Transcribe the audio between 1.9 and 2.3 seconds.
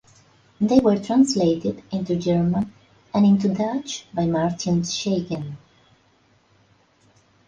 into